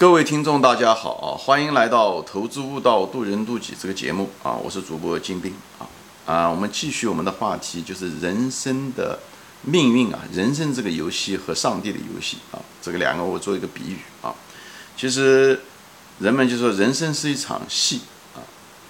[0.00, 1.36] 各位听众，大家好啊！
[1.36, 4.52] 欢迎来到《投资悟道，渡人渡己》这个节目啊！
[4.52, 5.84] 我是主播金兵啊
[6.24, 6.48] 啊！
[6.48, 9.18] 我们继续我们的话题，就是人生的
[9.60, 14.34] 命运啊，人生这个游戏和上帝的游戏啊，这个两个我做一个比喻啊。
[14.96, 15.60] 其实
[16.18, 18.00] 人们就说人生是一场戏
[18.34, 18.40] 啊，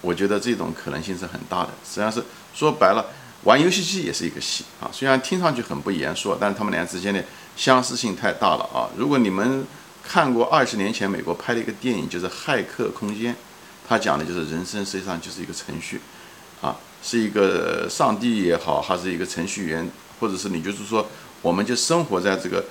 [0.03, 1.71] 我觉得这种可能性是很大的。
[1.85, 2.23] 实际上是
[2.55, 3.05] 说白了，
[3.43, 4.89] 玩游戏机也是一个戏啊。
[4.93, 7.25] 虽然听上去很不严肃，但是他们俩之间的
[7.57, 8.87] 相似性太大了啊！
[8.97, 9.67] 如果你们
[10.11, 13.33] 看过二十年前美国拍的一个电影，就是《骇客空间》，
[13.89, 16.01] 他讲的就是人生实际上就是一个程序，
[16.61, 21.07] 啊，是一个上帝也好，还是一个程序员，或者是你就是说，
[21.43, 22.65] 我们就生活在这个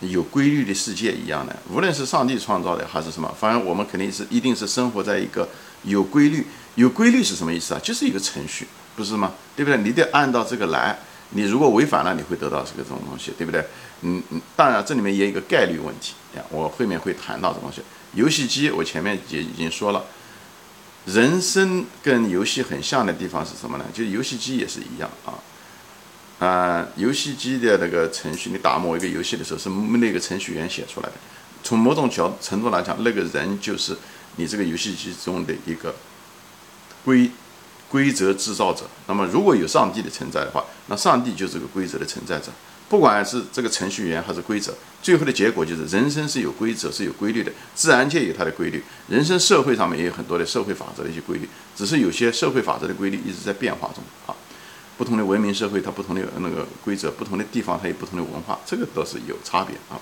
[0.00, 1.54] 有规律的世界一样的。
[1.70, 5.46] 无论是上帝创造的还是什么，反正我们肯定是一定是生活在一个
[5.82, 6.46] 有规律。
[6.76, 7.80] 有规律是什么意思啊？
[7.84, 9.32] 就是一个程序，不是吗？
[9.54, 9.78] 对不对？
[9.82, 10.98] 你得按照这个来。
[11.30, 13.62] 你如果违反了，你会得到这个这种东西，对不对？
[14.02, 17.82] 嗯嗯，当然这里面也有一个概率问题呀，我后面会谈到这东西。
[18.14, 20.04] 游戏机我前面也已经说了，
[21.06, 23.84] 人生跟游戏很像的地方是什么呢？
[23.92, 31.14] 就是游戏机也是一样啊，啊，游戏机的那个程序，你打某一个游戏的时候是那个程序员写出来的，
[31.62, 33.96] 从某种角程度来讲，那个人就是
[34.36, 35.94] 你这个游戏机中的一个
[37.04, 37.30] 规。
[37.88, 42.50] 规则制造者，那么如果有上帝的存在的话，那上帝就是个规则的存在者。
[42.88, 47.50] 不管是这个程序员还是规则，最后的结果就是人生是有规则、是有规律的。
[47.74, 54.34] 自然界有它的规律，人生社会上面也有很多的社会法则的一些规律，只是有些社会法则的规律一直在变化中啊。
[54.96, 60.00] 不同的文明社会，它不同的那个规则，不同的地方它有不同的文化，这个都是有差别啊。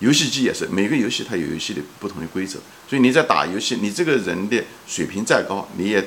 [0.00, 6.06] 游戏机也是，每个游戏它有游戏的不同的规则，所以你在打游戏，你这个人的水平再高，你也。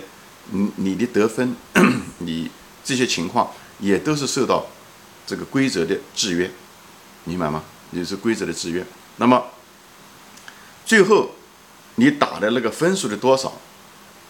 [0.52, 1.56] 你你的得分，
[2.26, 2.50] 你
[2.84, 3.48] 这些情况
[3.80, 4.66] 也都是受到
[5.30, 6.50] 这个规则的制约，
[7.26, 7.64] 明白吗？
[7.92, 8.84] 也是规则的制约。
[9.18, 9.46] 那么
[10.84, 11.36] 最后
[11.96, 13.54] 你打的那个分数的多少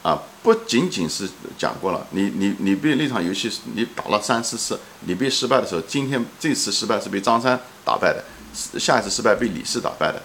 [0.03, 0.21] 啊？
[0.43, 8.25] 不仅仅是讲过了，你你你被那场游戏你打了三四次，你被失败的时候，今天这次失败是被张三打败的，
[8.77, 10.21] 下一次失败被李四打败的，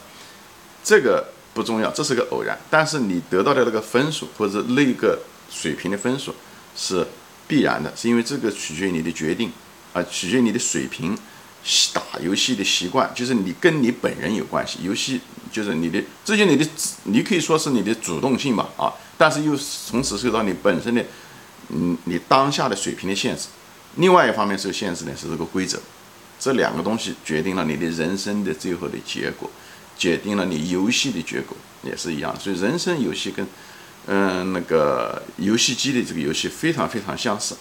[0.83, 2.59] 这个不重要，这是个偶然。
[2.69, 5.19] 但是你得到的那个分数或者那个。
[5.51, 6.35] 水平的分数
[6.75, 7.07] 是
[7.47, 9.53] 必然的，是因为这个取决于你的决定，
[9.95, 11.17] 啊，取决于你的水平，
[11.95, 14.81] 打游戏的习惯，就是你跟你本人有关系。
[14.83, 15.19] 游戏
[15.51, 16.67] 就是你的，这就你的，
[17.05, 19.57] 你可以说是你的主动性吧，啊，但是又
[19.89, 21.03] 同时受到你本身的，
[21.71, 23.47] 嗯，你当下的水平的限制。
[23.97, 25.81] 另外一方面受限制呢是这个规则，
[26.39, 29.51] 这两个东西决定了你的人生的最后的结果，
[29.97, 32.39] 决定了你游戏的结果也是一样。
[32.39, 33.47] 所以人生游戏跟。
[34.07, 37.57] 嗯，那个游戏机的这个游戏非常非常相似。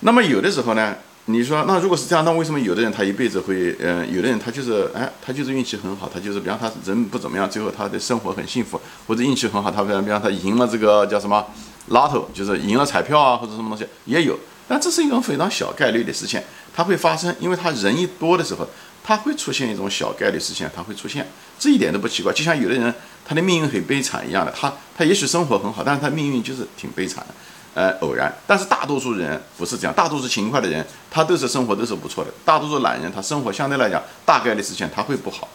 [0.00, 0.96] 那么有的时候呢，
[1.26, 11.44] 你说那如果是这样，那为什么有的人他一辈子会，嗯，有的人他就是哎，他就是运气很好，他就是比方他人不怎么样，最后他的生活很幸福，或者运气很好，他比方比方他赢了这个叫什么
[11.88, 14.38] 拉头，就是赢了彩票啊，或者什么东西也有。
[14.68, 16.40] 但这是一种非常小概率的事情，
[16.74, 18.68] 它会发生，因为他人一多的时候。
[19.06, 22.32] 他会出现一种小概率事件，他会出现，这一点都不奇怪。
[22.32, 27.34] 就像有的人他的命运很悲惨一样的，他他也许生活很好，但是他命运就是挺悲惨的，
[27.74, 28.34] 呃，偶然。
[28.46, 32.30] 但是大多数人不是这样，大多数勤快的人他都是生活都是不错的。
[32.44, 35.48] 大多数懒人他生活相对来讲大概率事件他会不好，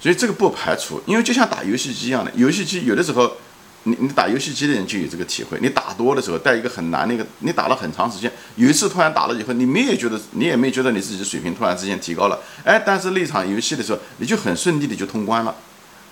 [0.00, 3.32] 所以这个不排除，因为就像打游戏机一样的，游戏机有的时候。
[3.88, 15.54] 你你打游戏机的人就有这个体会，你打多的时候带一个很难的一个，你打了很长时间，有一次突然打了以后，你没有觉得，你也没觉得你自己的水平突然之间提高了，哎，但是那场游戏的时候，你就很顺利的就通关了，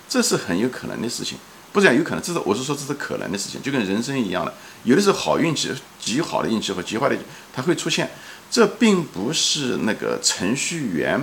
[0.07, 1.37] 这是很有可能的事情，
[1.75, 4.53] 不是讲有可能，这是我是说这是可能的事情，就跟人生一样的，
[4.85, 5.69] 有的时候好运气、
[5.99, 7.17] 极好的运气和极坏的，
[7.53, 8.09] 它会出现，
[8.49, 11.19] 这并不是那个程序员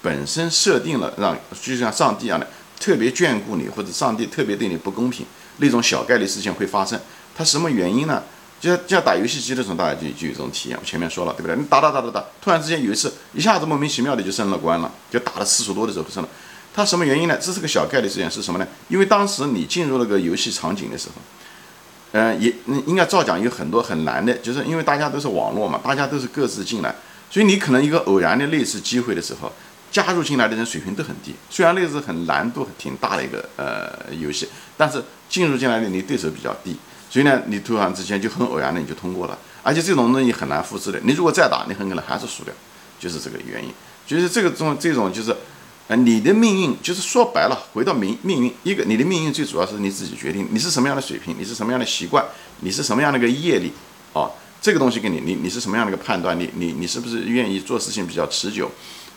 [0.00, 2.48] 本身设定了让，就像上帝一样的
[2.80, 5.26] 特别眷顾你，或者上帝特别对你不公平。
[5.58, 6.98] 那种小概率事件会发生，
[7.36, 8.22] 它什么原因呢？
[8.58, 10.78] 就像就像打游戏机的时候，大家就就有这种体验。
[10.80, 11.54] 我前面说了，对不对？
[11.54, 16.28] 你打打打打打，突然之间有一次，一下子莫名其妙的就升了关了，就打了次数多的时候升了。
[16.74, 17.36] 它什么原因呢？
[17.40, 18.66] 这是个小概率事件，是什么呢？
[18.88, 21.14] 因为当时你进入那个游戏场景的时候，
[22.12, 22.54] 嗯，也
[22.86, 26.94] 应该照讲有很多很难的，就是因为大家都是网络嘛，大家都是各自进来，
[27.30, 29.52] 所以你可能一个偶然的类似机会的时候。
[29.92, 36.74] 加入进来的人水平都很低，虽然类似很难度挺大的一个呃游戏，但是进入进来的你对手比较低，
[37.10, 42.54] 所以呢，你突然之间就很偶然的你就通过了，而且这种东西很难复制的，你如果再打，你很可能还是输掉，
[42.98, 43.70] 就是这个原因。
[44.06, 45.36] 就是这个种这种就是，
[45.96, 52.24] 你的命运就是说白了，回到命命运，一个你的命运最主要是你自己决定，你是什么样的水平，你是什么样的习惯，
[52.60, 53.72] 你是什么样的一个业力，
[54.12, 54.30] 啊，
[54.60, 58.70] 这个东西给你，你你是什么样的一个判断力，你你是不是愿意做事情比较持久？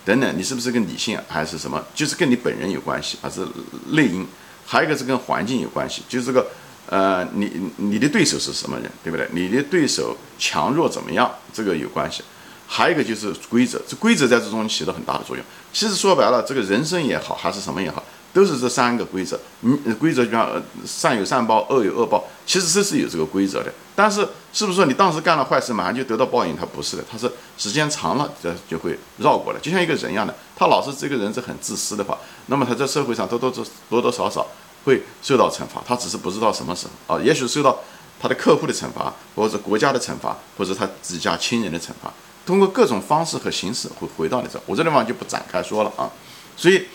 [0.04, 1.83] 等等，你是不是跟理性还是什么？
[1.95, 3.45] 就是跟你本人有关系，还是
[3.92, 4.25] 内因？
[4.66, 6.48] 还有一个是跟环境有关系，就是这个，
[6.88, 9.28] 呃，你你的对手是什么人，对不对？
[9.31, 12.24] 你的对手强弱怎么样，这个有关系。
[12.67, 15.45] 还有一个就是规则，这规则在这中起到很大的作用。
[15.71, 18.03] 其实说白了，这个人生也好，还是什么也好。
[18.33, 23.73] 都是这三个规则，嗯，规则就像善有善报，恶有恶报，其实这是有这个规则的。
[23.95, 26.53] 但是，是不是说你当时干了坏事，马上就得到报应？
[26.53, 29.59] 它不是的，它是时间长了，这就会绕过来。
[29.61, 34.45] 就像一个人一样的，他老是这个人是很自私的话，那么他在社会上多多多多多少少
[34.83, 37.79] 会受到惩罚，他只是不知道什么时候啊，也许受到
[38.19, 42.11] 他的客户的惩罚，或者国家的惩罚，或者他自己家亲人的惩罚，
[42.45, 44.62] 通过各种方式和形式会回到你这。
[44.65, 46.12] 我这地方就不展开说了啊，
[46.56, 46.86] 所以。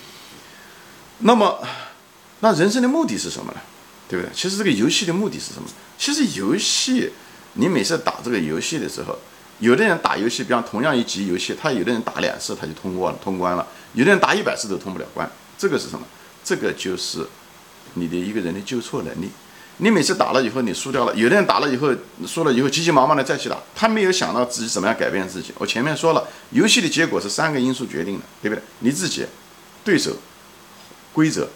[1.23, 1.63] 那么，
[2.41, 3.61] 那人生的目的是什么呢？
[4.09, 4.33] 对不对？
[4.35, 5.69] 其实这个游戏的目的是什么？
[5.99, 7.13] 其实游戏，
[7.53, 9.19] 你每次打这个游戏的时候，
[9.59, 13.63] 有的人打游戏，比方同样一局游戏，他有的人打两次他就通过了，通关了；
[13.93, 15.31] 有的人打一百次都通不了关。
[15.59, 16.07] 这个是什么？
[16.43, 17.29] 这个就是
[17.93, 19.29] 你的一个人的纠错能力。
[19.81, 21.89] 你每次打了以后，你输掉了；有的人打了以后
[22.27, 25.53] 输了以后，急急忙忙的再去打，他没有想到自己怎么样改变自己。
[25.59, 28.63] 我前面说了，游戏的结果是三个因素决定的，对不对？
[28.81, 29.27] 你自己，
[29.83, 30.13] 对手。
[31.13, 31.49] 规则，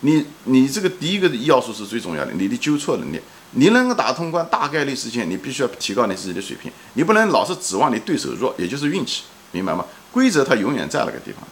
[0.00, 3.20] 你你这个第一个要素是最重要的，你的纠错能力，
[3.52, 9.22] 你能够打通关，大概率事件你必须要提高你自己的水平，你不能老是指望你对手弱，也就是运气，
[9.52, 9.84] 明白吗？
[10.10, 11.46] 规则它永远在那个地方，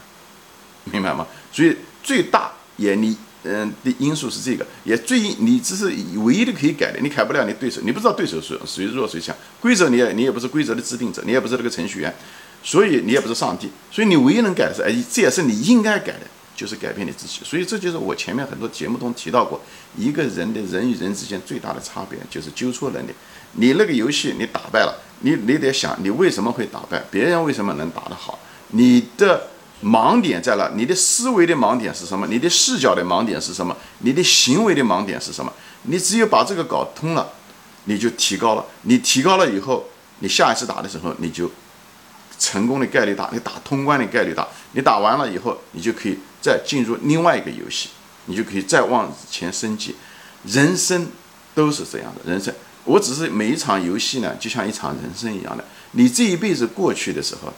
[0.93, 1.25] 明白吗？
[1.53, 5.87] 所以最大也你嗯的因素是这个，也最你只是
[6.17, 12.14] 唯一的可以改的，你改不了你对手，你不知道对手谁谁弱谁强，规则你也你也不是规则的制定者，你也不是那个程序员，
[12.62, 16.26] 所以你也不是上帝，所以你唯一能改的是，哎，这也是你应该改的。
[16.56, 19.61] 就是改变你自己，所以这就是我前面很多节目中提到过，
[19.96, 23.11] 一个人的人与人之间最大的差别就是纠错能力。
[23.55, 28.38] 你那个游戏你打败了，你你得想你为什么会打败，别人为什么能打得好，
[28.69, 29.49] 你的
[29.84, 30.70] 盲点在哪？
[30.75, 32.26] 你的思维的盲点是什么？
[32.28, 33.76] 你的视角的盲点是什么？
[33.98, 35.52] 你的行为的盲点是什么？
[35.82, 37.31] 你只有把这个搞通了，
[37.84, 38.64] 你就提高了。
[38.82, 39.84] 你提高了以后，
[40.20, 41.50] 你下一次打的时候你就。
[42.36, 47.90] 成功的概率大，你打通关的概率大，你打完了以后，你就可以再进入另外一个游戏，
[48.26, 49.94] 你就可以再往前升级。
[50.44, 51.06] 人生
[51.54, 52.52] 都是这样的，人生，
[52.84, 55.64] 我只是每一场游戏呢，就像一场人生一样的。
[55.92, 57.52] 你这一辈子过去的时候，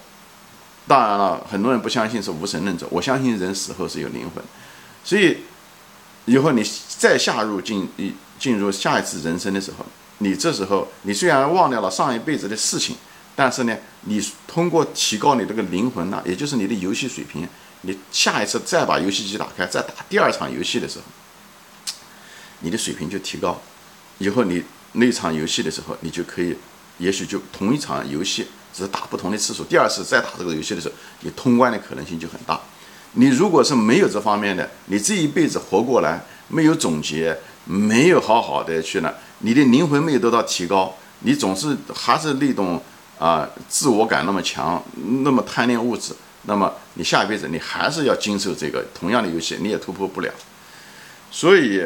[0.87, 4.43] 当然了，很多人不相信是无神论者，我相信人死后是有灵魂，
[5.05, 5.39] 所以
[6.27, 6.63] 以后你
[6.99, 9.87] 再下入进一进入下一次人生的时候，
[10.19, 12.97] 你这时候你虽然忘掉了上一辈子的事情。
[13.39, 17.47] 但是呢，你通过提高你这个灵魂呢，也就是你的游戏水平，
[17.83, 21.05] 你下一次再把游戏机打开，再打第二场游戏的时候，
[22.61, 23.61] 你的水平就提高。
[24.17, 24.63] 以后你
[24.93, 26.57] 那场游戏的时候，你就可以，
[26.97, 29.65] 也许就同一场游戏，只是打不同的次数。
[29.65, 32.61] 第二次再打这个游戏的时候，你通关的可能性就很大。
[33.13, 42.83] 你如果是没有这方面的，你这一辈子活过来没有总结，没有好好的去呢，你的灵魂没有得到提高，你总是还是那种。
[43.19, 44.85] 啊，自我感那么强，
[45.23, 46.13] 那么贪恋物质，
[46.43, 50.31] 那么你下一辈子你还是要经受这个同样的游戏，你也突破不了。
[51.31, 51.83] 所以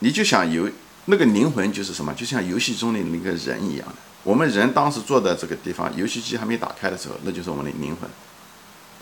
[0.00, 0.68] 你就想游
[1.06, 2.12] 那个灵魂就是什么？
[2.12, 3.94] 就像游戏中的那个人一样的。
[4.26, 8.10] 我们人当时坐在这个地方，游戏机还没打开的时候，那就是我们的灵魂。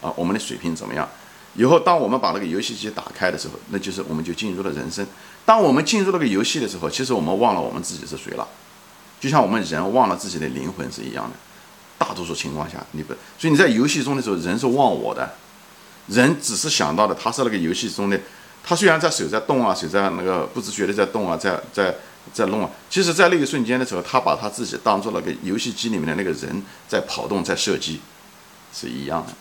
[0.03, 1.09] 啊，我们的水平怎么样？
[1.55, 5.06] 以后当我们把那个游戏机打开的时候，那就是我们就进入了人生。
[5.47, 8.46] 当我们进入那个游戏的时候，其实我们忘了我们自己是谁了，
[9.19, 11.37] 就像我们人忘了自己的灵魂是一样的。
[11.96, 15.37] 大多数情况下，你不，所以你在游戏中的时候，人是忘我的，
[16.08, 18.20] 人只是想到的，他是那个游戏中的，
[18.63, 21.94] 他虽然在手在动啊，手在那个不自觉的在动啊，在在
[22.32, 28.00] 在弄啊，其实，在那一瞬间的时候，他把他自己当做了个游戏机里面的那个人在跑动，在射击，
[28.72, 29.32] 是一样的，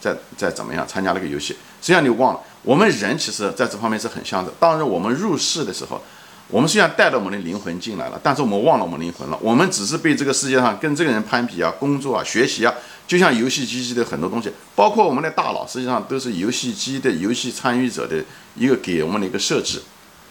[0.00, 4.52] 在在怎么样参加那个游戏，实际上你忘了，我们人其实在这方面是很像的。
[4.58, 6.02] 当然，我们入世的时候。
[6.48, 9.38] 我们虽然带着我们的灵魂进来了，但是我们忘了我们灵魂了。
[9.40, 12.74] 我们只是被这个世界上跟这个人攀比啊、工作啊、学习啊，
[13.08, 18.22] 就像游戏机的很多东西，包括我们的大脑，实际上都是游戏机的游戏参与者的
[18.54, 19.80] 一个给我们的一个设置。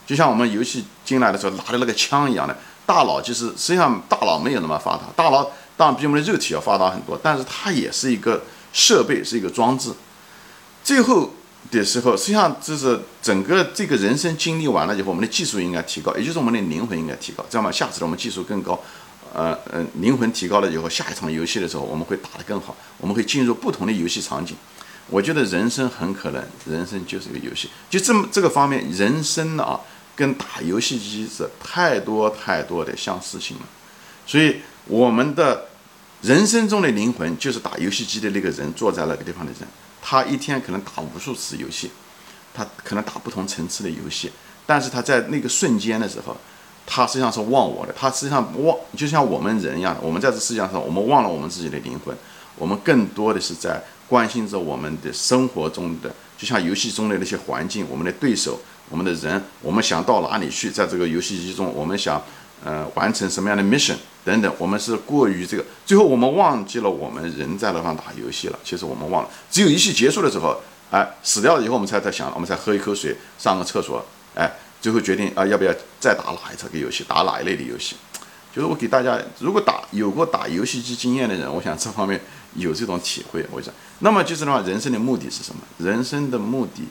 [0.06, 8.44] 就像我们游戏进来的时候拿的那个枪一样的，大脑就是实际上大脑没有那么发达，大脑当然比我们的肉体要发达很多，但是它也是一个
[8.74, 9.92] 设备，是一个装置。
[10.84, 11.32] 最后。
[11.70, 18.78] 的时候，实际上就是整个这个人生经历完了以后，我们的技术应该提高，也就是我们的灵魂应该提高，这样嘛，下次我们技术更高，
[19.32, 24.58] 呃呃，灵魂提高了以后，下一场游戏的时候我们会打得更好，我们会进入不同的游戏场景。
[25.10, 29.80] 我觉得人生很可能，人生就是一个游戏，就这么这个方面，人生啊，
[30.16, 33.64] 跟打游戏机是太多太多的相似性了。
[34.26, 35.68] 所以我们的
[36.22, 39.68] 人生中的灵魂就是打游戏机的那个人，坐在那个地方的人。
[40.02, 41.92] 他一天可能打无数次游戏，
[42.54, 44.32] 他可能打不同层次的游戏，
[44.66, 46.36] 但是他在那个瞬间的时候，
[46.88, 52.18] 他实际上是忘我的，他实际上忘，就像我们人一样，我们在这世界上，我们忘了我们自己的灵魂，
[52.62, 62.22] 我们更多的是在关心着我们的生活中的，就像游戏中的那些环境，我们的对手，我们的人，我们想到哪里去，在这个游戏机中，我们想。
[62.64, 68.60] 呃，完成什么样的 mission 等等，我们是过于这个，最后我们忘记了我们人在那方打游戏了。
[68.64, 70.56] 其实我们忘了，只有游戏结束的时候，
[70.92, 74.48] 哎，死掉了以后，我们才在想，我们才喝一口水，上个厕所，哎，
[74.80, 77.96] 最后决定啊，要不要再打哪一这个游戏，打哪一类的游戏？
[78.56, 82.22] 就是我给大家，如果打有过打游戏机经验的人，我想这方面
[82.56, 83.46] 有这种体会。
[83.52, 85.62] 我想，那么就是的话，人生的目的是什么？
[85.78, 86.84] 人生的目的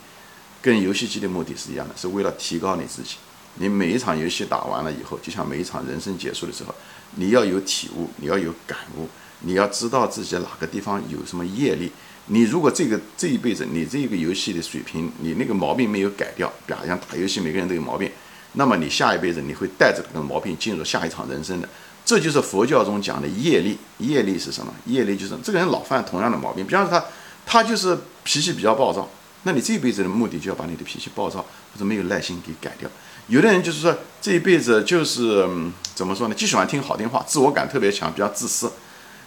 [0.63, 3.17] 跟游戏机的目的是一样的，是为了提高你自己。
[3.57, 6.75] 你每一场游戏打完了以后，就像每一场人生结束的时候，
[7.17, 9.09] 你要有体悟，你要有感悟，
[9.41, 11.91] 你要知道自己哪个地方有什么业力。
[12.27, 18.09] 你如果这个这一辈子你这个游戏的水平，你那个毛病没有改掉，比方像打游戏，每个人都有毛病，
[18.53, 21.69] 那么你下一辈子你会带着这个毛病进入下一场人生的。
[22.11, 23.79] 这就是佛教中讲的业力。
[23.99, 24.75] 业力是什么？
[24.87, 27.05] 业力就是这个人老犯同样的毛病，比方说他
[27.47, 29.09] 他就是脾气比较暴躁，
[29.45, 31.39] 那你这一辈子的目的就要把你的脾气暴躁
[31.73, 32.91] 或者没有耐心给改掉。
[33.29, 35.49] 有的人就是说这一辈子就是
[35.95, 36.35] 怎么说呢？
[36.35, 38.73] 就喜欢听好听话，自我感特别强，比较自私。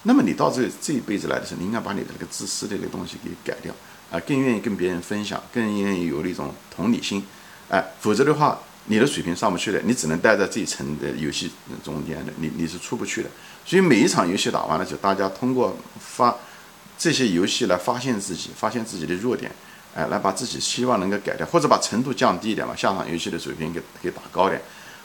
[0.02, 3.74] 那么你到这这一辈子来的时候，你应该把你的那个自私的那个东西给改掉
[4.12, 7.24] 啊，更愿意跟别人分享，更愿意有那种同理心。
[7.70, 11.52] 哎，否则的话，你的水平上不去的，你只能待在这一层的游戏
[11.84, 13.30] 中间的，你你是出不去的。
[13.66, 16.36] 所以每一场游戏打完了就，大家通过发
[16.98, 19.52] 这些游戏来发现自己，发现自己的弱点。
[19.96, 24.60] 哎，来把自己希望能够改掉，或者把程度降低一点嘛，下场游戏的水平给给打高点。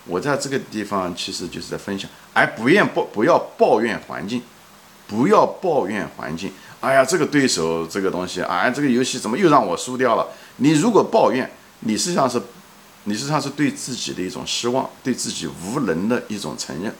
[0.06, 4.40] 我在这个地方其实就是在分享，哎，不愿抱不要抱怨环境，
[5.06, 6.50] 不要抱怨环境。
[6.80, 10.26] 哎呀，这个对手这个东西，哎，这个游戏怎么又让我输掉了？
[10.56, 12.40] 你如果抱怨，你实际上是，
[13.08, 16.94] 你实际上是对自己的一种失望，对自己无能的一种承认。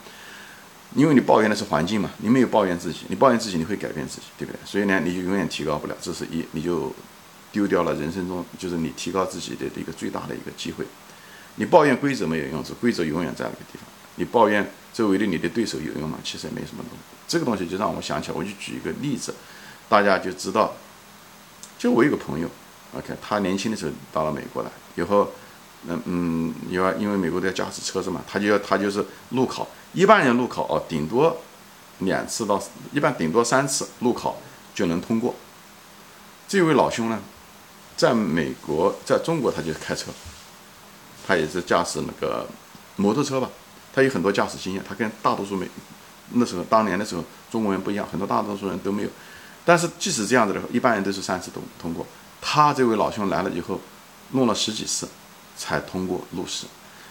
[0.95, 4.59] 因为你抱怨的是环境嘛，你没有抱怨自己，你抱怨自己你会改变自己，对不对？
[4.65, 6.93] 所以呢，你就永远提高不了，这是一，你就。
[7.51, 10.85] 丢掉了人生中就是你提高自己的一个最大的一个机会。
[11.55, 13.85] 你抱怨规则没有用，这规则永远在那个地方。
[14.17, 16.19] 你抱怨周围的你的对手有用吗？
[16.23, 16.99] 其实也没什么用。
[17.27, 19.35] 这个东西就让我想起来，我就举一个例子，
[19.89, 20.75] 大家就知道。
[21.79, 22.51] 就我有个朋友
[22.95, 25.33] ，OK，他年轻的时候到了美国来，以后，
[25.87, 31.37] 嗯嗯，因为因为美国都要驾驶车子嘛，他就要他就是路考，一般人路考哦，顶多
[31.99, 32.61] 两次到，
[32.93, 34.37] 一般顶多三次路考
[34.75, 35.35] 就能通过。
[36.49, 37.21] 这位老兄呢？
[37.97, 40.13] 在美国，在中国，他就开车，
[41.27, 42.47] 他也是驾驶那个
[42.95, 43.51] 摩托车吧，
[43.93, 45.69] 他有很多驾驶经验，他跟大多数美
[46.33, 49.09] 那时候当年的时候中国人不一样，很多大多数人都没有。
[49.65, 52.07] 但是即使这样子的话，一般人都是三次通通过。
[52.41, 53.81] 他这位老兄来了以后，
[54.31, 55.09] 弄了十几次
[55.59, 56.65] 才通过路试。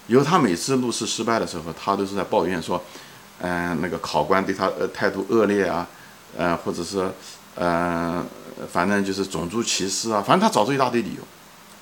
[0.08, 2.84] 以后他每次路试失败的时候，他都是在抱怨说，
[3.42, 5.86] 嗯，那个考官对他呃态度恶劣啊，
[6.36, 7.12] 嗯，或者是
[7.58, 8.26] 嗯。
[8.74, 11.22] 反正就是种族歧视啊，反正他找出一大堆理由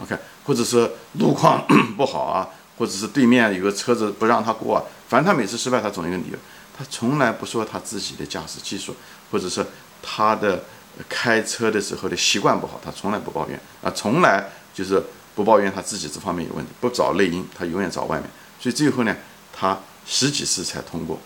[0.04, 6.38] ，OK，或者是路况 不好啊，或者是对面有个车子不让他过啊，反正他每次失败，他总一个理由，
[6.78, 8.94] 他从来不说他自己的驾驶技术，
[9.32, 9.66] 或者是
[10.02, 10.66] 他的
[11.08, 15.02] 开车的时候的习惯不好，他从来不抱怨啊，从来就是
[15.36, 19.16] 不抱怨他自己这方面有问题，不找内因，他永远找外面，所以最后呢，
[19.54, 19.78] 他
[20.08, 21.20] 十几次才通过，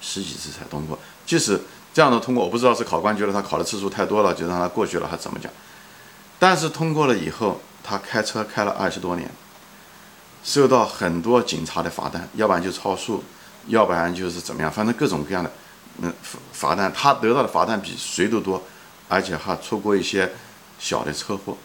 [0.00, 1.60] 十几次才通过，即使。
[1.94, 5.50] 这样的通过，我不知道是考官觉得他考的次数太多了，就让他过去了，还是怎么讲？
[6.38, 9.28] 但是通过了以后，他开车开了二十多年，
[10.44, 13.24] 收到很多警察的罚单，要不然就超速，
[13.66, 15.50] 要不然就是怎么样，反正各种各样的
[16.02, 16.12] 嗯
[16.52, 18.62] 罚单，他得到的罚单比谁都多，
[19.08, 20.30] 而且还出过一些
[20.78, 21.56] 小的车祸。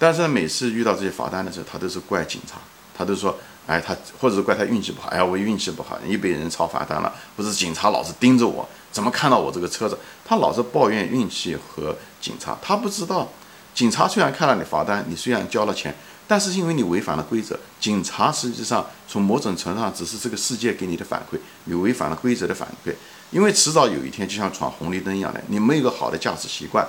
[0.00, 2.56] 但是每次遇到这些罚单的时候，他都是怪警察，
[2.96, 8.66] 他都说，哎，他或者是怪他运气不好，哎，我运气不好，又被人抄罚单了，或者警察老是盯着我。
[8.90, 9.98] 怎么看到我这个车子？
[10.24, 13.28] 他老是抱怨运气和警察，他不知道，
[13.74, 15.94] 警察虽然看了你罚单，你虽然交了钱，
[16.26, 22.94] 但是因为你违反了规则，警察实际上从某种程度上只是这个世界给你的反馈，你违反了规则的反馈。
[23.30, 26.88] 因为迟早有一天，就像闯红绿灯一样的，你没有一个好的驾驶习惯，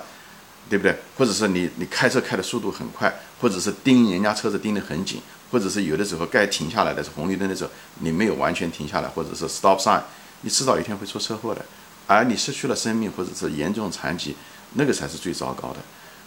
[0.69, 0.95] 对不对？
[1.17, 10.01] 或者是你你开车开的速度很快，或者是盯人家车子盯得很紧，或者是有的时候该停下来的是红绿灯的时候，你没有完全停下来，或者是 stop sign，
[10.41, 11.65] 你迟早有一天会出车祸的。
[12.07, 14.35] 而你失去了生命，或者是严重残疾，
[14.73, 15.77] 那个才是最糟糕的。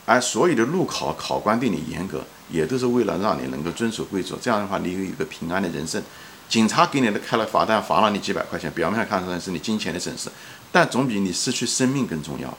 [0.06, 4.36] 而所有的路考考官对你严格，也都是为了让你能够遵守规则。
[4.40, 6.02] 这样的话，你有一个平安的人生。
[6.46, 10.28] 警察给你的开了罚单，罚了你几百块钱，表面上看出来是你金钱的损失，
[10.70, 12.58] 但总比你失去生命更重要吧。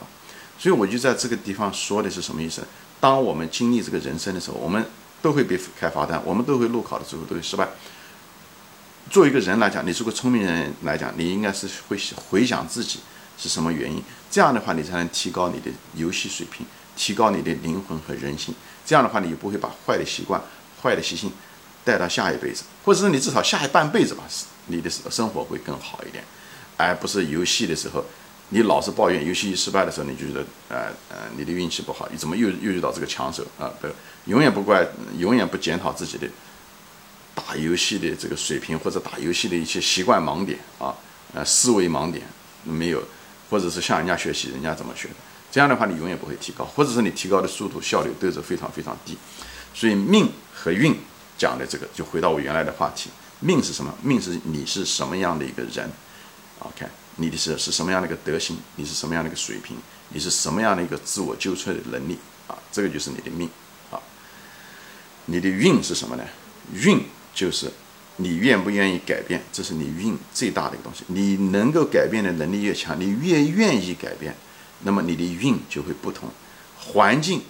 [0.58, 2.64] 所以我就在这个地方说的是什么意思？
[3.00, 4.84] 当我们经历这个人生的时候，我们
[5.22, 7.68] 都会被开罚单，我们都会路考的时候都会失败。
[9.12, 13.00] 作为一个人来讲，你是个聪明人来讲，你应该是会回想自己
[13.38, 18.56] 是什么原因，这样的话你才能提高你的游戏水平，提高你的灵魂和人性。
[18.86, 20.42] 这样的话，你就不会把坏的习惯、
[20.82, 21.32] 坏的习性
[21.84, 24.24] 带到下一辈子，或者是你至少下一半辈子吧，
[24.68, 26.24] 你的生活会更好一点，
[26.78, 28.04] 而不是游戏的时候。
[28.50, 33.72] 你老是抱怨游戏一失败的时候，你就觉得，呃呃，你的运气不好，你怎么又又遇到这个强手啊？
[33.82, 33.88] 不，
[34.30, 34.88] 永远不怪，
[35.18, 36.28] 永远不检讨自己的
[37.34, 40.94] 打游戏的这个水平，或者打游戏的一些习惯盲点啊，
[41.34, 42.24] 呃，思维盲点
[42.64, 43.04] 没有，
[43.50, 45.16] 或者是向人家学习，人家怎么学的？
[45.52, 49.18] 这样的话，你永远不会提高，或者是你提高的速度效率都是非常非常低。
[49.74, 50.96] 所以命和运
[51.38, 53.10] 讲的这个，就回到我原来的话题，
[53.40, 53.94] 命是什么？
[54.02, 55.90] 命是你是什么样的一个人
[56.66, 56.86] ？OK。
[57.18, 58.58] 你的是是什么样的一个德行？
[58.76, 59.78] 你是什么样的一个水平？
[60.10, 62.58] 你是什么样的一个自我纠错的能力啊？
[62.74, 63.50] 这个就是你的命
[63.90, 63.98] 啊。
[65.28, 66.26] 你的运是什么呢？
[66.74, 67.02] 运
[67.34, 67.72] 就是
[68.18, 71.06] 你愿不愿意改变，这是你运最大的一个东西。
[71.08, 74.36] 你能够改变的能力越强，你越愿意改变，
[74.84, 76.30] 那么你的运就会不同。
[76.78, 77.44] 环境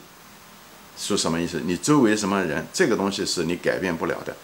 [0.95, 1.61] 是什么意思？
[1.65, 2.63] 你周围什么人？
[2.71, 4.37] 这个东西是你改变不了的。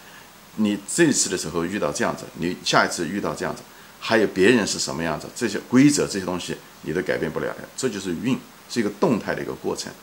[0.56, 3.62] 你这次的时候遇到这样子，你下一次遇到这样子。
[4.04, 8.36] 还有别人是什么样子，这些规则这些东西你都改变不了的，这就是运，
[8.68, 9.94] 是一个动态的一个过程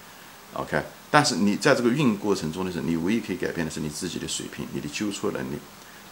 [0.52, 0.80] ，OK。
[1.10, 5.58] 但是你在这个运过程中的时候，你唯一可以改变的是你自己的水平，你的纠错能力。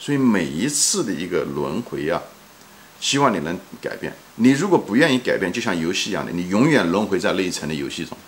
[0.00, 2.21] 所以每一次的一个轮回啊，
[2.99, 4.12] 希望你能改变。
[4.35, 8.19] 你如果不愿意改变，就像游戏一样的，你永远轮回在那一层的游戏中。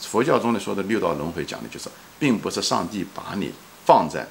[0.00, 1.88] 佛教中的说的六道轮回讲的就是，
[2.18, 3.52] 并不是上帝把你
[3.86, 4.26] 放在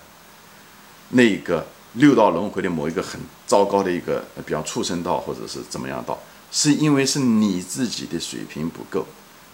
[1.12, 1.66] 那个。
[1.98, 6.18] 六道轮回的某一个很糟糕的一个，比方畜生道或者是怎么样道，
[6.52, 9.06] 是因为是你自己的水平不够，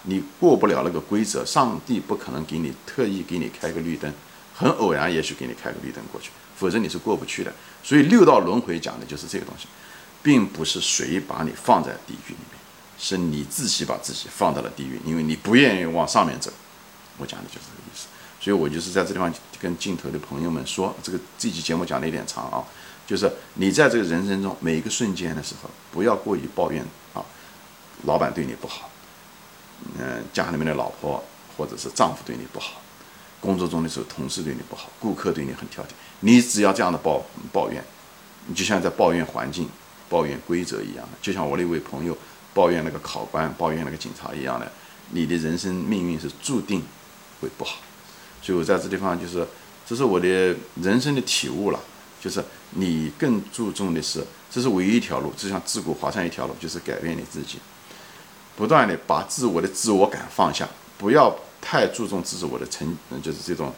[0.03, 4.13] 你过不了那个规则，上帝不可能给你特意给你开个绿灯，
[4.53, 7.53] 很偶然也许给你开个绿灯过去，否则你是过不去的。
[7.81, 9.67] 所以六道轮回讲的就是这个东西，
[10.21, 12.59] 并不是谁把你放在地狱里面，
[12.97, 16.51] 是你自己把自己放到了地狱，因为你不愿意往上面走。
[17.17, 17.82] 我讲的就是这个。
[18.43, 22.61] 所以我就是在这地方跟镜头的朋友们说，这个这期节目讲的有点长啊，
[23.07, 27.23] 就是你在这个人生中每一个瞬间的时候，不要过于抱怨啊，
[28.03, 28.89] 老板对你不好，
[29.97, 31.23] 嗯，家里面的老婆
[31.55, 32.81] 或者是丈夫对你不好，
[33.39, 37.81] 工作中的时候同事对你不好，顾客对你很挑剔，你只要这样的抱抱怨，
[38.47, 39.69] 你就像在抱怨环境、
[40.09, 42.17] 抱怨规则一样的，就像我那位朋友
[42.53, 44.69] 抱怨那个考官、抱怨那个警察一样的，
[45.11, 46.83] 你的人生命运是注定
[47.39, 47.77] 会不好。
[48.43, 49.47] 就在这地方就是，
[49.87, 50.27] 这是我的
[50.81, 51.79] 人生的体悟了。
[52.21, 57.59] 就是你更注重的是，这是唯一一条路，就像自古华山一条路，就是改变你自己，
[58.55, 63.73] 不断的把自我的自我感放下，不要太注重自我的成，就是这种，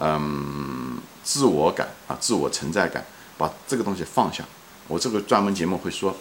[0.00, 3.04] 嗯，自我感啊，自我存在感，
[3.36, 4.44] 把这个东西放下。
[4.86, 6.16] 我这个专门节目会说。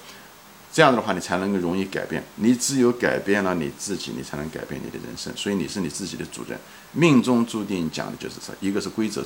[0.71, 2.23] 这样的话，你才能够容易改变。
[2.35, 5.31] 你只有改变了你自己，你才能改变你的人生。
[5.35, 6.59] 所以你是你自己的主人，
[6.91, 9.25] 命中注定讲的就是这：一个是规则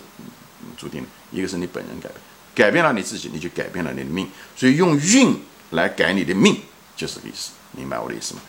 [0.78, 2.16] 注定的，一个是你本人改变。
[2.54, 4.28] 改变了你自己，你就改变了你的命。
[4.56, 5.36] 所以用运
[5.72, 6.58] 来改你的命，
[6.96, 7.52] 就是这个意思。
[7.72, 8.42] 明白我的意思吗？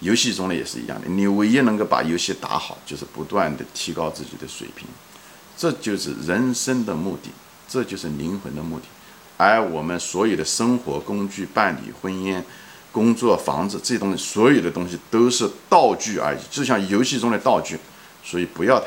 [0.00, 1.06] 游戏中呢也是一样的。
[1.08, 4.86] 你唯一能够把游戏打好，就是不断的提高自己的水平。
[5.56, 7.30] 这就是人生的目的，
[7.68, 8.86] 这就是灵魂的目的。
[9.40, 12.38] 而我们所有的生活工具、办理、婚姻、
[12.92, 17.78] 工作、房子这些东西，所有的东西都是道具而已，就像游戏中的道具，
[18.22, 18.78] 所以不要。